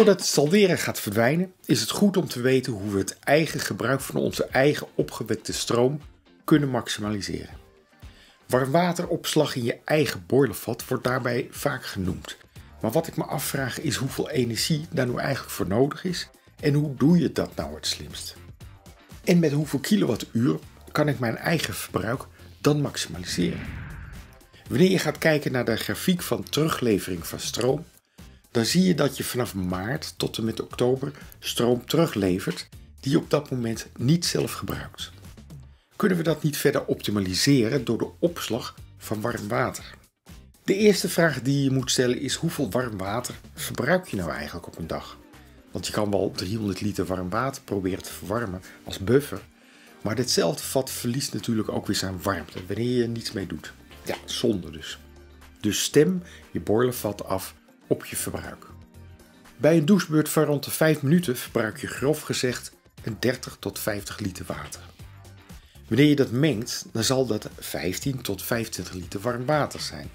Voordat 0.00 0.20
het 0.20 0.28
salderen 0.28 0.78
gaat 0.78 1.00
verdwijnen, 1.00 1.52
is 1.64 1.80
het 1.80 1.90
goed 1.90 2.16
om 2.16 2.28
te 2.28 2.40
weten 2.40 2.72
hoe 2.72 2.92
we 2.92 2.98
het 2.98 3.18
eigen 3.18 3.60
gebruik 3.60 4.00
van 4.00 4.16
onze 4.16 4.44
eigen 4.44 4.86
opgewekte 4.94 5.52
stroom 5.52 6.00
kunnen 6.44 6.68
maximaliseren. 6.68 7.56
Warmwateropslag 8.46 9.56
in 9.56 9.64
je 9.64 9.78
eigen 9.84 10.24
boilervat 10.26 10.86
wordt 10.88 11.04
daarbij 11.04 11.48
vaak 11.50 11.84
genoemd. 11.84 12.36
Maar 12.80 12.90
wat 12.90 13.06
ik 13.06 13.16
me 13.16 13.24
afvraag 13.24 13.80
is 13.80 13.96
hoeveel 13.96 14.30
energie 14.30 14.86
daar 14.90 15.06
nu 15.06 15.16
eigenlijk 15.16 15.54
voor 15.54 15.68
nodig 15.68 16.04
is 16.04 16.28
en 16.60 16.74
hoe 16.74 16.94
doe 16.94 17.18
je 17.18 17.32
dat 17.32 17.54
nou 17.56 17.74
het 17.74 17.86
slimst? 17.86 18.36
En 19.24 19.38
met 19.38 19.52
hoeveel 19.52 19.80
kilowattuur 19.80 20.58
kan 20.92 21.08
ik 21.08 21.18
mijn 21.18 21.36
eigen 21.36 21.74
verbruik 21.74 22.26
dan 22.60 22.80
maximaliseren? 22.80 23.66
Wanneer 24.68 24.90
je 24.90 24.98
gaat 24.98 25.18
kijken 25.18 25.52
naar 25.52 25.64
de 25.64 25.76
grafiek 25.76 26.22
van 26.22 26.42
teruglevering 26.42 27.26
van 27.26 27.40
stroom, 27.40 27.84
dan 28.50 28.64
zie 28.64 28.82
je 28.84 28.94
dat 28.94 29.16
je 29.16 29.24
vanaf 29.24 29.54
maart 29.54 30.14
tot 30.16 30.38
en 30.38 30.44
met 30.44 30.60
oktober 30.60 31.12
stroom 31.38 31.86
teruglevert 31.86 32.68
die 33.00 33.12
je 33.12 33.18
op 33.18 33.30
dat 33.30 33.50
moment 33.50 33.86
niet 33.98 34.26
zelf 34.26 34.52
gebruikt. 34.52 35.10
Kunnen 35.96 36.16
we 36.16 36.22
dat 36.22 36.42
niet 36.42 36.56
verder 36.56 36.84
optimaliseren 36.84 37.84
door 37.84 37.98
de 37.98 38.10
opslag 38.18 38.74
van 38.98 39.20
warm 39.20 39.48
water? 39.48 39.94
De 40.64 40.76
eerste 40.76 41.08
vraag 41.08 41.42
die 41.42 41.62
je 41.62 41.70
moet 41.70 41.90
stellen 41.90 42.20
is 42.20 42.34
hoeveel 42.34 42.70
warm 42.70 42.98
water 42.98 43.34
verbruik 43.54 44.08
je 44.08 44.16
nou 44.16 44.30
eigenlijk 44.30 44.66
op 44.66 44.78
een 44.78 44.86
dag? 44.86 45.18
Want 45.70 45.86
je 45.86 45.92
kan 45.92 46.10
wel 46.10 46.32
300 46.34 46.80
liter 46.80 47.04
warm 47.04 47.30
water 47.30 47.62
proberen 47.62 48.02
te 48.02 48.12
verwarmen 48.12 48.62
als 48.84 48.98
buffer, 48.98 49.40
maar 50.02 50.14
ditzelfde 50.14 50.62
vat 50.62 50.90
verliest 50.90 51.32
natuurlijk 51.32 51.68
ook 51.68 51.86
weer 51.86 51.96
zijn 51.96 52.22
warmte 52.22 52.66
wanneer 52.66 52.96
je 52.96 53.02
er 53.02 53.08
niets 53.08 53.32
mee 53.32 53.46
doet. 53.46 53.72
Ja, 54.04 54.16
zonde 54.24 54.70
dus. 54.70 54.98
Dus 55.60 55.82
stem 55.82 56.22
je 56.50 56.60
boilervat 56.60 57.24
af 57.24 57.54
je 57.98 58.16
verbruik. 58.16 58.66
Bij 59.56 59.76
een 59.76 59.86
douchebeurt 59.86 60.28
van 60.28 60.44
rond 60.44 60.64
de 60.64 60.70
5 60.70 61.02
minuten 61.02 61.36
verbruik 61.36 61.80
je 61.80 61.86
grof 61.86 62.20
gezegd 62.20 62.72
een 63.02 63.16
30 63.20 63.56
tot 63.60 63.78
50 63.78 64.18
liter 64.18 64.44
water. 64.46 64.80
Wanneer 65.88 66.06
je 66.06 66.16
dat 66.16 66.30
mengt, 66.30 66.86
dan 66.92 67.04
zal 67.04 67.26
dat 67.26 67.48
15 67.58 68.22
tot 68.22 68.42
25 68.42 68.94
liter 68.94 69.20
warm 69.20 69.46
water 69.46 69.80
zijn. 69.80 70.10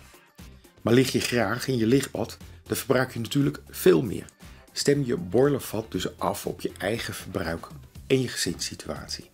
Maar 0.81 0.93
lig 0.93 1.11
je 1.11 1.19
graag 1.19 1.67
in 1.67 1.77
je 1.77 1.87
lichtbad, 1.87 2.37
dan 2.63 2.77
verbruik 2.77 3.13
je 3.13 3.19
natuurlijk 3.19 3.59
veel 3.69 4.01
meer. 4.01 4.25
Stem 4.71 5.05
je 5.05 5.17
boilervat 5.17 5.91
dus 5.91 6.19
af 6.19 6.45
op 6.45 6.61
je 6.61 6.71
eigen 6.77 7.13
verbruik 7.13 7.67
en 8.07 8.21
je 8.21 8.27
gezinssituatie. 8.27 9.29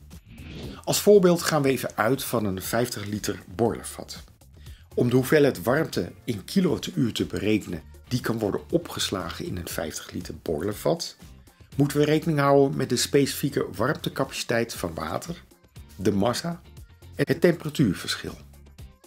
Als 0.84 1.02
voorbeeld 1.02 1.42
gaan 1.42 1.62
we 1.62 1.70
even 1.70 1.96
uit 1.96 2.24
van 2.24 2.46
een 2.46 2.62
50 2.62 3.06
liter 3.06 3.40
boilervat. 3.56 4.24
Om 4.94 5.10
de 5.10 5.16
hoeveelheid 5.16 5.64
warmte 5.64 6.12
in 6.24 6.46
kilowattuur 6.46 7.14
te 7.14 7.26
berekenen 7.26 7.82
die 8.12 8.22
kan 8.22 8.40
worden 8.40 8.62
opgeslagen 8.70 9.46
in 9.46 9.58
een 9.58 9.68
50 9.68 10.12
liter 10.12 10.34
boilervat, 10.42 11.16
moeten 11.76 11.98
we 11.98 12.06
rekening 12.06 12.40
houden 12.40 12.78
met 12.78 12.90
de 12.90 12.96
specifieke 12.96 13.68
warmtecapaciteit 13.76 14.74
van 14.74 14.94
water, 14.94 15.44
de 15.96 16.12
massa 16.12 16.62
en 17.16 17.24
het 17.28 17.42
temperatuurverschil. 17.42 18.38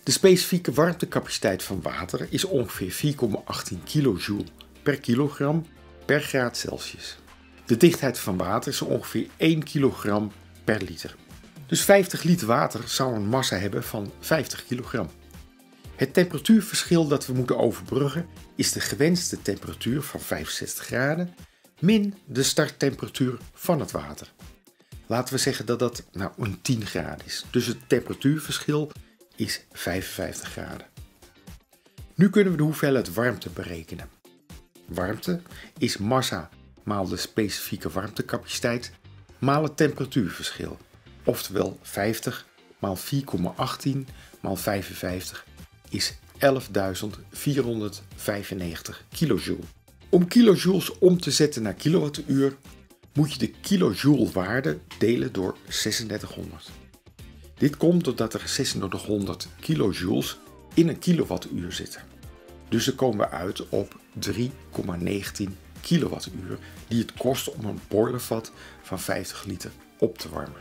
De 0.02 0.10
specifieke 0.10 0.72
warmtecapaciteit 0.72 1.62
van 1.62 1.82
water 1.82 2.26
is 2.30 2.44
ongeveer 2.44 3.14
4,18 3.14 3.76
kJ 3.84 4.32
per 4.82 5.00
kilogram 5.00 5.66
per 6.04 6.20
graad 6.20 6.56
Celsius. 6.56 7.18
De 7.66 7.76
dichtheid 7.76 8.18
van 8.18 8.36
water 8.36 8.72
is 8.72 8.82
ongeveer 8.82 9.26
1 9.36 9.62
kg 9.62 10.20
per 10.64 10.82
liter. 10.82 11.16
Dus 11.66 11.82
50 11.82 12.22
liter 12.22 12.46
water 12.46 12.88
zou 12.88 13.14
een 13.14 13.26
massa 13.26 13.56
hebben 13.56 13.82
van 13.82 14.12
50 14.20 14.64
kilogram. 14.64 15.10
Het 15.96 16.14
temperatuurverschil 16.14 17.08
dat 17.08 17.26
we 17.26 17.32
moeten 17.32 17.58
overbruggen 17.58 18.26
is 18.54 18.72
de 18.72 18.80
gewenste 18.80 19.42
temperatuur 19.42 20.02
van 20.02 20.20
65 20.20 20.84
graden 20.84 21.34
min 21.80 22.14
de 22.26 22.42
starttemperatuur 22.42 23.38
van 23.52 23.80
het 23.80 23.90
water. 23.90 24.32
Laten 25.06 25.34
we 25.34 25.40
zeggen 25.40 25.66
dat 25.66 25.78
dat 25.78 26.04
nou 26.12 26.32
een 26.38 26.60
10 26.62 26.86
graden 26.86 27.26
is. 27.26 27.44
Dus 27.50 27.66
het 27.66 27.88
temperatuurverschil 27.88 28.92
is 29.36 29.64
55 29.72 30.48
graden. 30.50 30.86
Nu 32.14 32.30
kunnen 32.30 32.52
we 32.52 32.58
de 32.58 32.64
hoeveelheid 32.64 33.14
warmte 33.14 33.50
berekenen. 33.50 34.08
Warmte 34.86 35.40
is 35.78 35.96
massa 35.96 36.48
maal 36.82 37.08
de 37.08 37.16
specifieke 37.16 37.88
warmtecapaciteit 37.88 38.92
maal 39.38 39.62
het 39.62 39.76
temperatuurverschil. 39.76 40.78
Oftewel 41.24 41.78
50 41.82 42.46
maal 42.78 42.98
4,18 42.98 43.98
maal 44.40 44.56
55 44.56 45.46
is 45.90 46.14
11.495 46.38 46.46
kilojoule. 49.12 49.62
Om 50.08 50.28
kilojoules 50.28 50.98
om 50.98 51.20
te 51.20 51.30
zetten 51.30 51.62
naar 51.62 51.74
kilowattuur 51.74 52.56
moet 53.12 53.32
je 53.32 53.38
de 53.38 53.50
kilojoule 53.50 54.30
waarde 54.32 54.78
delen 54.98 55.32
door 55.32 55.56
3600. 55.68 56.70
Dit 57.54 57.76
komt 57.76 58.04
doordat 58.04 58.34
er 58.34 58.40
3600 58.40 59.48
kilojoules 59.60 60.38
in 60.74 60.88
een 60.88 60.98
kilowattuur 60.98 61.72
zitten. 61.72 62.02
Dus 62.68 62.86
er 62.86 62.94
komen 62.94 63.18
we 63.18 63.28
uit 63.28 63.68
op 63.68 64.00
3,19 64.28 64.42
kilowattuur 65.80 66.58
die 66.88 67.00
het 67.00 67.12
kost 67.12 67.54
om 67.54 67.64
een 67.64 67.80
boilervat 67.88 68.52
van 68.82 69.00
50 69.00 69.44
liter 69.44 69.70
op 69.98 70.18
te 70.18 70.28
warmen. 70.28 70.60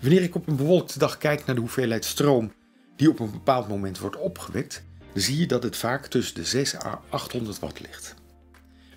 Wanneer 0.00 0.22
ik 0.22 0.34
op 0.34 0.48
een 0.48 0.56
bewolkte 0.56 0.98
dag 0.98 1.18
kijk 1.18 1.46
naar 1.46 1.54
de 1.54 1.60
hoeveelheid 1.60 2.04
stroom 2.04 2.52
die 3.00 3.10
op 3.10 3.20
een 3.20 3.30
bepaald 3.30 3.68
moment 3.68 3.98
wordt 3.98 4.16
opgewekt, 4.16 4.82
zie 5.14 5.38
je 5.38 5.46
dat 5.46 5.62
het 5.62 5.76
vaak 5.76 6.06
tussen 6.06 6.34
de 6.34 6.44
6 6.44 6.74
à 6.74 7.00
800 7.08 7.58
watt 7.58 7.80
ligt. 7.80 8.14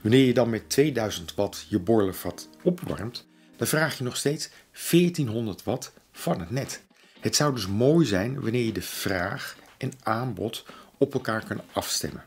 Wanneer 0.01 0.25
je 0.25 0.33
dan 0.33 0.49
met 0.49 0.69
2000 0.69 1.35
watt 1.35 1.65
je 1.69 1.79
boilervat 1.79 2.49
opwarmt, 2.63 3.27
dan 3.55 3.67
vraag 3.67 3.97
je 3.97 4.03
nog 4.03 4.17
steeds 4.17 4.49
1400 4.89 5.63
watt 5.63 5.93
van 6.11 6.39
het 6.39 6.51
net. 6.51 6.83
Het 7.19 7.35
zou 7.35 7.53
dus 7.53 7.67
mooi 7.67 8.05
zijn 8.05 8.41
wanneer 8.41 8.65
je 8.65 8.71
de 8.71 8.81
vraag 8.81 9.55
en 9.77 9.91
aanbod 10.01 10.65
op 10.97 11.13
elkaar 11.13 11.45
kan 11.45 11.61
afstemmen. 11.73 12.25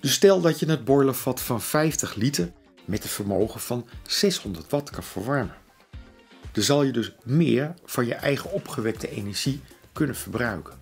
Dus 0.00 0.12
stel 0.12 0.40
dat 0.40 0.58
je 0.58 0.66
het 0.66 0.84
boilervat 0.84 1.40
van 1.40 1.62
50 1.62 2.14
liter 2.14 2.52
met 2.84 3.02
een 3.02 3.10
vermogen 3.10 3.60
van 3.60 3.86
600 4.06 4.70
watt 4.70 4.90
kan 4.90 5.02
verwarmen. 5.02 5.56
Dan 6.52 6.62
zal 6.62 6.82
je 6.82 6.92
dus 6.92 7.12
meer 7.24 7.74
van 7.84 8.06
je 8.06 8.14
eigen 8.14 8.52
opgewekte 8.52 9.10
energie 9.10 9.60
kunnen 9.92 10.16
verbruiken. 10.16 10.74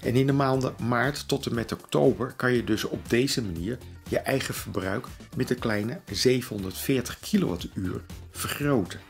En 0.00 0.14
in 0.14 0.26
de 0.26 0.32
maanden 0.32 0.74
maart 0.82 1.28
tot 1.28 1.46
en 1.46 1.54
met 1.54 1.72
oktober 1.72 2.32
kan 2.36 2.52
je 2.52 2.64
dus 2.64 2.84
op 2.84 3.08
deze 3.08 3.42
manier 3.42 3.78
je 4.08 4.18
eigen 4.18 4.54
verbruik 4.54 5.06
met 5.36 5.50
een 5.50 5.58
kleine 5.58 6.00
740 6.12 7.18
kWh 7.20 7.96
vergroten. 8.30 9.00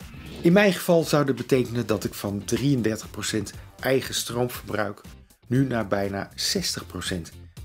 In 0.40 0.52
mijn 0.52 0.72
geval 0.72 1.04
zou 1.04 1.24
dit 1.24 1.36
betekenen 1.36 1.86
dat 1.86 2.04
ik 2.04 2.14
van 2.14 2.42
33% 2.60 3.42
eigen 3.80 4.14
stroomverbruik 4.14 5.00
nu 5.46 5.66
naar 5.66 5.86
bijna 5.86 6.30
60% 6.30 7.16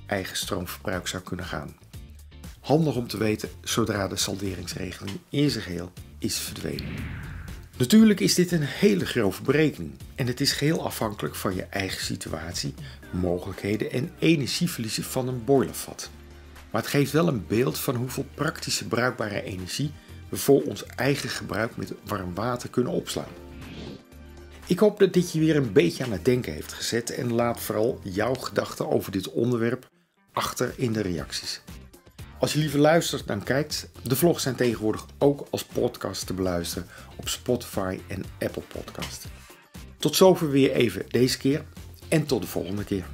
eigen 0.05 0.37
stroomverbruik 0.37 1.07
zou 1.07 1.23
kunnen 1.23 1.45
gaan. 1.45 1.75
Handig 2.59 2.95
om 2.95 3.07
te 3.07 3.17
weten 3.17 3.49
zodra 3.63 4.07
de 4.07 4.15
salderingsregeling 4.15 5.17
in 5.29 5.49
zijn 5.49 5.63
geheel 5.63 5.91
is 6.19 6.37
verdwenen. 6.37 6.87
Natuurlijk 7.81 8.19
is 8.19 8.35
dit 8.35 8.51
een 8.51 8.63
hele 8.63 9.05
grove 9.05 9.41
berekening 9.41 9.91
en 10.15 10.27
het 10.27 10.41
is 10.41 10.51
geheel 10.51 10.85
afhankelijk 10.85 11.35
van 11.35 11.55
je 11.55 11.63
eigen 11.63 12.05
situatie, 12.05 12.73
mogelijkheden 13.11 13.91
en 13.91 14.11
energieverliezen 14.19 15.03
van 15.03 15.27
een 15.27 15.43
boilervat. 15.43 16.09
Maar 16.71 16.81
het 16.81 16.89
geeft 16.89 17.11
wel 17.11 17.27
een 17.27 17.45
beeld 17.47 17.79
van 17.79 17.95
hoeveel 17.95 18.25
praktische 18.33 18.87
bruikbare 18.87 19.43
energie 19.43 19.91
we 20.29 20.37
voor 20.37 20.61
ons 20.63 20.85
eigen 20.85 21.29
gebruik 21.29 21.75
met 21.75 21.93
warm 22.03 22.33
water 22.33 22.69
kunnen 22.69 22.93
opslaan. 22.93 23.33
Ik 24.67 24.79
hoop 24.79 24.99
dat 24.99 25.13
dit 25.13 25.31
je 25.31 25.39
weer 25.39 25.55
een 25.55 25.73
beetje 25.73 26.03
aan 26.03 26.11
het 26.11 26.25
denken 26.25 26.53
heeft 26.53 26.73
gezet 26.73 27.09
en 27.09 27.33
laat 27.33 27.61
vooral 27.61 27.99
jouw 28.03 28.33
gedachten 28.33 28.89
over 28.89 29.11
dit 29.11 29.31
onderwerp 29.31 29.89
achter 30.31 30.73
in 30.75 30.93
de 30.93 31.01
reacties. 31.01 31.61
Als 32.41 32.53
je 32.53 32.59
liever 32.59 32.79
luistert 32.79 33.27
dan 33.27 33.43
kijkt, 33.43 33.89
de 34.03 34.15
vlogs 34.15 34.43
zijn 34.43 34.55
tegenwoordig 34.55 35.05
ook 35.17 35.47
als 35.49 35.63
podcast 35.63 36.27
te 36.27 36.33
beluisteren 36.33 36.87
op 37.15 37.27
Spotify 37.29 37.99
en 38.07 38.23
Apple 38.39 38.63
Podcast. 38.67 39.25
Tot 39.97 40.15
zover 40.15 40.49
weer 40.49 40.71
even 40.71 41.05
deze 41.07 41.37
keer 41.37 41.63
en 42.07 42.25
tot 42.25 42.41
de 42.41 42.47
volgende 42.47 42.83
keer. 42.83 43.05